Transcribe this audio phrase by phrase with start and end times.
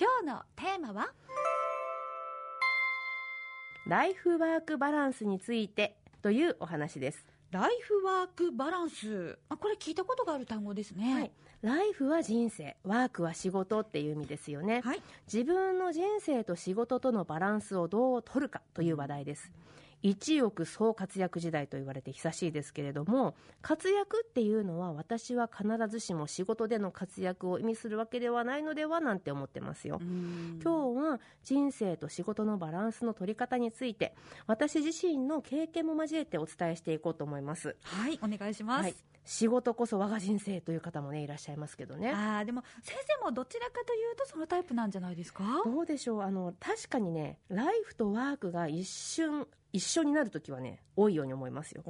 [0.00, 1.08] 今日のテーマは？
[3.86, 7.26] ライフワークバランスについてというお話です。
[7.50, 9.38] ライフワークバランス。
[9.50, 11.14] あこれ聞いたことがある単語ですね。
[11.14, 11.30] はい。
[11.60, 14.80] ライフは人生、ワークは仕事っていう意味ですよね。
[14.82, 15.02] はい。
[15.30, 19.52] 自分の人生と仕事とのバランスをどう取るかという話題です。
[20.02, 30.00] 一億総活躍時代と言われて久しいですけれども、活躍っていうのは私は必ずしも仕事での活躍を意味するわけではないのではなんて思ってますよ。
[30.62, 34.14] 今日は人生と仕事のバランスの取り方について、
[34.46, 37.76] 私自身の経験も交えてお伝えしていこうと思います。
[37.82, 38.82] はい、お願いします。
[38.84, 38.94] はい。
[39.26, 42.10] 仕事こそ我が人生という方もね、いらっしゃいますけどね。
[42.10, 45.44] ああ、でも先生もどちらかというとそのタイプなんじゃないですか？
[45.64, 51.82] どうでしょうあの確かにねライフとワークが一瞬一緒になるときはね多いように思いますよ。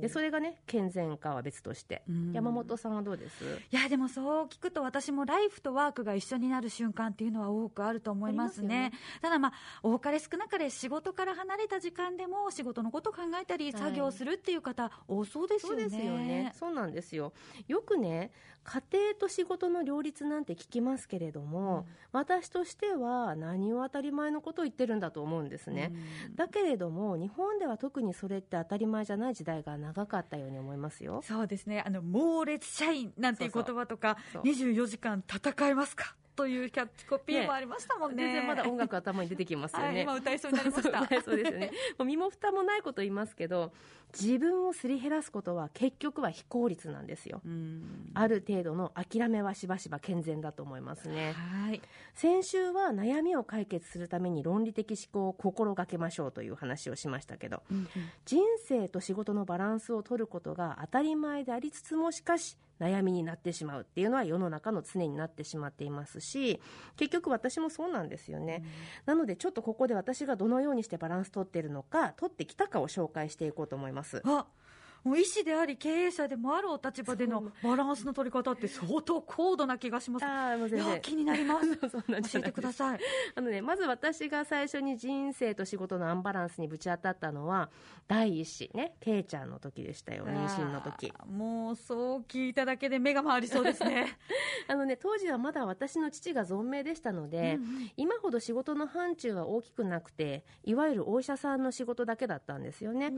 [0.00, 2.02] でそれがね健全かは別として。
[2.08, 2.32] うん。
[2.32, 3.44] 山本さんはどうです？
[3.70, 8.92] いやでもそう聞くと私もライフとワークが一緒になる瞬間っていうのは多くあると思いますね。
[8.92, 13.82] ありただまあ多かれ少なかれ仕事から離れた時間でも仕事のことを考えたりはい。
[13.82, 16.52] 作業するっていう方多そうですよね、そうですよね。
[16.58, 17.32] そうなんですよ。
[17.68, 18.30] よくね
[18.64, 25.94] 家庭と仕事の両立なんて聞きますけれども、私としては何を当たり前のことを言ってるんだと思うんですね、
[26.34, 31.20] だけれども日本では特にそれって当たり前じゃない時代が長かったように思いますよ。
[31.22, 31.82] そうですね。
[31.86, 34.72] あの猛烈社員なんていう言葉とかそうそう。
[34.72, 36.14] 24時間戦えますか？
[36.38, 38.22] というキャッチコピーもありましたもんね。
[38.22, 40.98] 全然まだ音楽頭に出てきますよね、はい、今歌いそうになりました。
[41.00, 41.72] そうそうですよね。
[41.98, 43.72] もう身も蓋もないこと言いますけど、
[44.16, 47.40] 自分をすり減らすことは結局は非効率なんですよ。
[47.44, 48.12] うん。
[48.14, 51.32] ある程度の諦めはしばしば健全だと思いますね。
[51.32, 51.82] はい。
[52.14, 57.64] 先週は悩みを解決するために論理的思考を心がけましょうという話をしましたけど、
[58.24, 66.60] 人生と仕事のバランスを取ることが当たり前でありつつもしかし悩みになってしまうっていうのは世の中の常になってしまっていますし
[66.96, 68.64] 結局私もそうなんですよね、
[69.06, 74.22] なのでちょっとここで私がどのようにしてバランス取っているのか取ってきたかを紹介していこうと思います。
[74.24, 74.46] あ
[75.04, 80.24] もう医師であり経営者でもあるお立場でのバランスの取り方って相当高度な気がします。
[80.24, 81.76] あーもうい全然や気になりま す。
[81.78, 83.00] 教えてください。
[83.34, 87.70] あのね、まず私が最初に人生と仕事のアンバランスにぶち当たったのは
[88.06, 94.16] 第一子ねケイちゃんの時でしたよ妊娠の時もうそう聞いただけで目が回りそうですね。
[94.68, 103.10] あのね当時はまだ私の父が存命でしたので、うんうん今ほど仕事の範疇は大きくなくていわゆるお医者さんの仕事だけだったんですよね、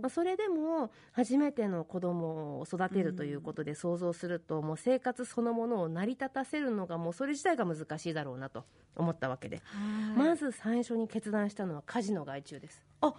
[0.00, 8.64] まあ、それでも初めての子供を育てるということで想像すると、もう生活そのものを成り立たせるのがもうそれ自体が難しいだろうなと
[8.96, 10.28] 思ったわけで、はい。
[10.28, 12.84] まず最初に決断したのは家事の外注です。
[13.00, 13.14] あ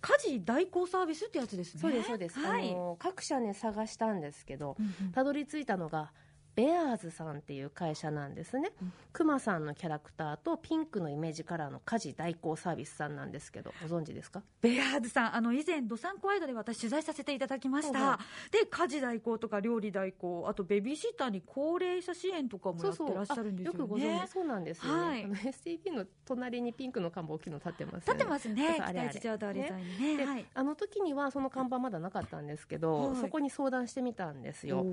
[0.00, 1.80] 家事代行サービスってやつですね。
[1.80, 2.72] そうですそうです、はい。
[2.72, 4.76] あの各社ね探したんですけど
[5.12, 6.10] たどり着いたのが
[6.54, 8.72] ベアーズさんっていう会社なんですね、
[9.12, 14.42] クマさんのキャラクターとピンクのイメージカラーの家事代行サービスさんなんですけどご存知ですか？
[14.60, 18.20] ベアーズさん、あの以前、どさんこワイドで私、取材させていただきました、はいは
[18.50, 23.78] で家事代行とか料理代行、あとベビーシッターに高齢者支援とかもやってらっしゃるんですよね。
[23.78, 24.30] あよくご存知。
[24.30, 28.14] そうなんですよね、はいあの STB の隣にピンクの看板大きいの立ってますよね。
[28.14, 29.08] 立ってますね、あれあれ。
[29.10, 30.16] 北一条通り沿いにね。
[30.18, 30.46] ではい。
[30.54, 33.16] あの時にはその看板まだなかったんですけど、はい。
[33.16, 34.86] そこに相談してみたんですよ。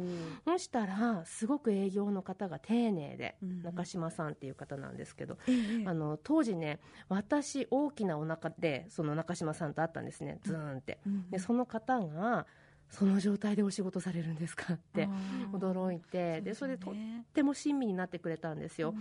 [0.46, 6.80] そしたらすごく営業の方が丁寧で、うん中島さんっていう方なんですけど、ええあの当時ね
[7.10, 11.30] 私大きなお腹でその中島さんと会ったんですねズーンって、うんうん。
[11.30, 12.46] でその方が
[12.90, 15.08] その状態でお仕事されるんですかって
[15.54, 16.94] 驚いてでそれでとっ
[17.34, 18.96] ても親身になってくれたんですよ、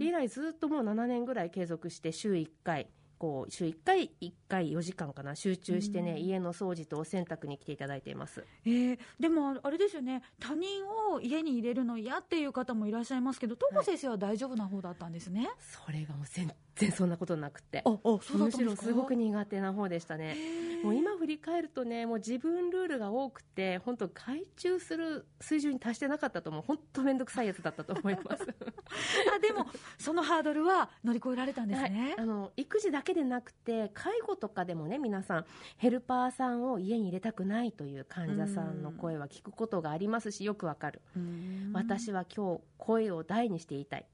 [0.00, 2.88] 以来ずっともう7年ぐらい継続して週1回
[3.20, 6.18] こう週1回1回4時間かな集中してね、うん。
[6.20, 8.46] 家の掃除とお洗濯に来ていただいています。
[8.64, 15.50] えーでもあれですよね、他人を家に入れるの嫌っていう方もいらっしゃいますけど、東子先生は大丈夫な方だったんですね。
[15.58, 17.82] それがもう全然そんなことなくて。
[17.84, 20.34] あ、あ、そむしろすごく苦手な方でしたね
[20.82, 26.62] もう今振り返るとねもう自分ルールが多くて本当外注する水準に達してなかったと思う。
[26.66, 28.42] 本当面倒くさいやつだったと思います。
[29.34, 29.66] あでも、
[29.98, 32.02] そのハードルは乗り越えられたんですね。
[32.02, 35.44] はい、あの育児だけでなくて介護とかでもね皆さん
[35.76, 41.70] ヘルパーさんを家に入れたくないという患者さんの声は聞くことがありますしよくわかる、うん。
[41.72, 44.06] 私は今日声を大にして言いたい。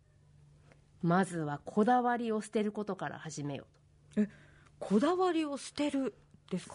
[1.03, 3.67] まずはこだわりを捨てることから始めよ
[4.17, 4.31] うと。
[4.79, 6.15] こだわりを捨てる
[6.51, 6.75] ですか？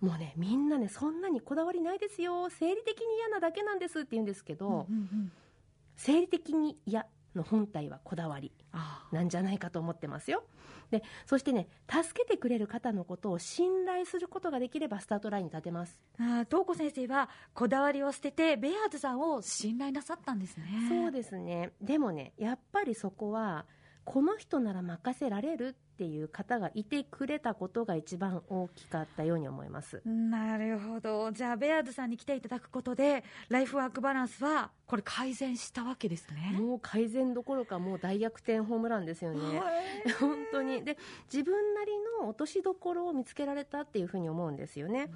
[0.00, 2.48] もうねみんなねそんなにこだわりないですよ。
[2.50, 5.32] 生理的に嫌なだけなんですって言うんですけど、うんうん
[6.00, 10.44] 生理的に嫌の本体はこだわりあなんじゃないかと思ってますよ。
[10.92, 15.98] でそしてね助けてくれる方のことを信頼することができればスタートラインに立てます。
[16.20, 20.66] あ東子先生はこだわりを捨ててベアーズさんを信頼なさったんですね。
[20.88, 21.72] そうですね。
[21.80, 23.66] でもねやっぱりそこは
[24.04, 30.00] この人なら任せられるっていう方がいてくれたことが一番大きかったように思います。
[30.06, 31.32] なるほど。
[31.32, 36.56] じゃあベアーズさんに来ていただくことでライフワークバランスはこれ改善したわけですね。
[36.56, 39.60] もう改善どころかもう大逆転ホームランですよね。
[40.20, 40.84] 本当に。
[40.84, 40.96] で
[41.32, 41.90] 自分なり
[42.22, 45.10] の落としどころを見つけられたっていうふうに思うんですよね。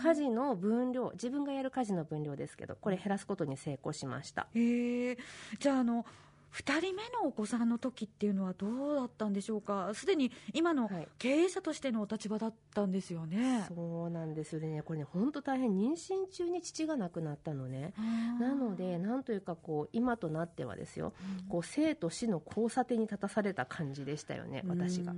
[0.00, 4.46] 家事の分量自分がやる家事の分量ですけどこれ減らすことに成功しました。
[4.54, 5.18] へえ
[5.58, 6.06] じゃああの
[6.52, 17.92] 2人目のお子さんの時っていうのはどうだったんでしょうか、すでに今の経営者としてのお立場だったんですよね、はい、そうなんですよね、これね、本当大変、妊娠中に父が亡くなったのね、
[18.40, 21.12] なので、なんというかこう、今となってはですよ、
[21.42, 25.14] うん、こう生と死の交差点に立たされた感じでしたよね、私が。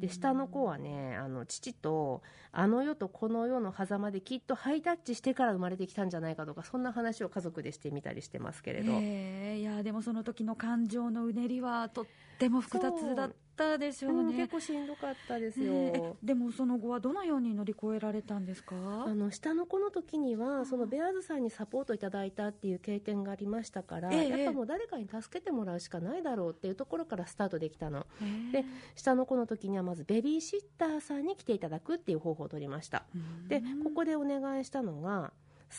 [0.00, 2.22] で、下の子はね、あの父と、
[2.52, 8.92] あの世とこの世の狭間できっとハイタッチしてから生まれてきたんじゃないかとか、そんな話を家族でしてみたりしてますけれど。
[8.92, 12.06] いやでもその時の感感情のうねりはとっ
[12.38, 14.32] ても複雑だったでしょうね、う。
[14.32, 18.74] ん、結構しんどかったですよ、ね、でもその後はどのように乗り越えられたんですか？
[19.06, 28.04] あの下の子の時にはそのベアーズさんにサポートいただいたっていう経験がありましたから、えやっぱもう誰かに助けてもらうしかないだろうっていうところからスタートできたの、
[28.50, 28.64] で
[28.96, 33.04] 下の子の時にはまずベビーシッターさんに来ていただくっていう方法を取りました。
[33.46, 35.32] でここでお願いしたのが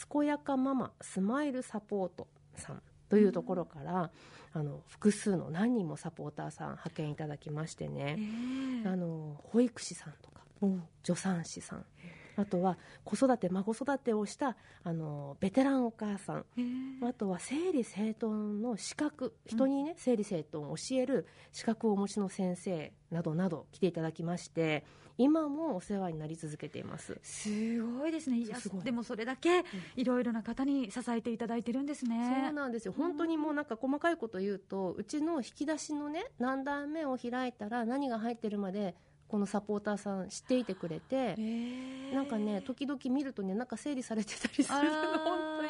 [0.09, 2.81] 健やかママスマイルサポートさん
[3.16, 4.12] というところから、
[4.52, 8.20] あの複数の何人もサポーターさん派遣いただきましてね、
[8.86, 10.42] あの保育士さんとか、
[11.02, 11.86] 助産師さん
[12.36, 16.46] あとは子育て孫育てをしたあのベテランお母さん。
[17.02, 19.34] あとは整理整頓の資格。
[19.46, 24.84] 人にね、うん、整理整頓を教える資格をお持ちの先生などなど来ていただきまして
[25.18, 27.18] 今もお世話になり続けています。
[27.24, 28.40] すごいですね。
[28.40, 29.64] いやでもそれだけ
[29.96, 32.94] いろいろな方に支えていただいてるんですね、そうなんですよ。
[32.96, 38.96] 本当にもうなんか細かいこと言うとうちの引き出しのね何段目を開いたら何が入ってるまで
[39.27, 41.36] このサポーターさん知っていてくれて、
[42.13, 45.69] なんかね時々見るとねなんか整理されてたりする本当に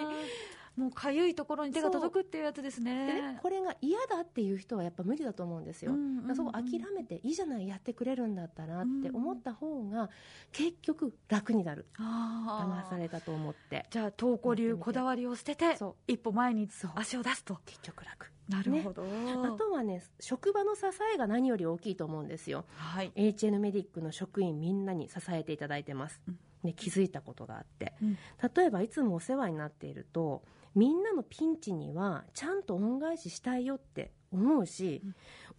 [0.77, 3.22] もうかゆいところに手が届くっていうやつですね。
[3.22, 10.10] ねこれが嫌だっていう人はやっぱ無理だと思うんですよ、うんうんうん、そこ諦めていいじゃないやってくれるんだったらって思った方が
[10.51, 13.86] 結局楽になる、うん、騙されたと思って。
[13.89, 15.77] じゃあ東子流こだわりを捨てて
[16.07, 17.57] 一歩前に足を出すと。
[17.66, 18.31] 結局楽。
[18.50, 20.81] なるほど、ね、あとはね職場の支
[21.13, 26.38] えが何より大きいと思うんですよ、はい、HN メディックの職員みんなに支えていただいてます、うん。
[26.63, 28.18] ね、気づいたことがあって、うん、
[28.56, 30.44] 例えばいつもお世話になっていると
[30.75, 35.01] みんなのピンチにはちゃんと恩返ししたいよって思うし、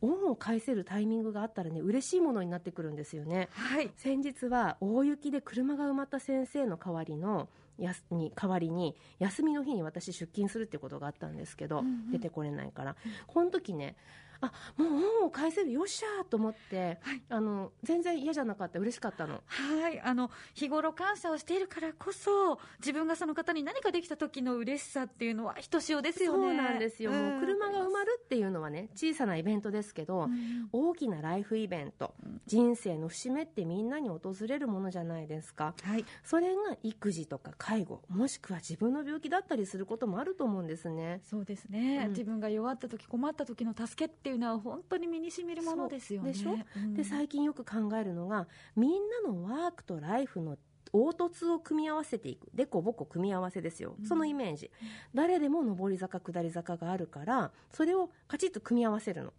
[0.03, 7.49] うん、恩を返せるタイミングがあったらね嬉しいものになってくるんですよね、はい、先日は大雪で車が埋まった先生の代わりの
[7.79, 12.97] やに代わりに休みの日に私出勤するってことがあったんですけど、うんうん、出てこれないから、
[13.27, 13.97] この時ね
[14.41, 14.89] あもう
[15.21, 18.79] 恩を返せるよっしゃと思って、はい、あの全然嫌じゃなかった。
[18.79, 19.43] 嬉しかったの。
[19.47, 20.01] はい。
[20.01, 26.47] あの日頃感謝をしているからこそ自分がその方に何かできた時の嬉しさっていうのはひとしおですよね。
[26.47, 32.15] そうなんですよ、うん、もう車が埋まるっていうのはね小さなイベントですけど、うん、大きなライフイベント、
[32.47, 41.21] 人生の節目ってみんなに訪れるものじゃないですか、はい、それが育児とか介護もしくは自分の病気だったりすることもあると思うんですね。
[41.29, 46.33] そうですね、うん、自分が弱った時困った時の助けっていうのは本当に身にしみるものですよね。
[46.33, 50.59] でしょ、うん、で最近よく考えるのがみんなのワークとライフの
[50.91, 52.49] 凹凸を組み合わせていく。
[52.53, 54.73] でこぼこ組み合わせですよ、うん、そのイメージ、
[55.15, 59.33] 誰でも上り坂下り坂があるからそれをカチッと組み合わせるの。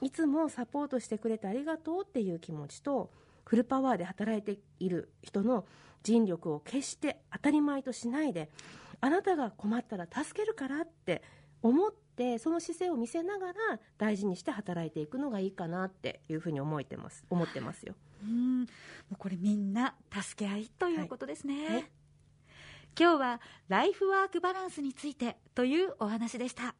[0.00, 3.10] いつもサポートしてくれてありがとうっていう気持ちと
[3.44, 5.66] フルパワーで働いている人の
[6.04, 8.50] 尽力を決して当たり前としないで
[9.00, 11.22] あなたが困ったら助けるからって
[11.60, 13.54] 思ってその姿勢を見せながら
[13.98, 17.94] 大事にして働いていくのがいいかなっていうふうに思ってます思ってますよ。
[18.22, 18.66] うん
[19.18, 21.54] これみんな助け合いということですね。
[21.66, 21.84] はいはい、
[22.98, 26.76] 今日はライフワークバランスについてというお話でした。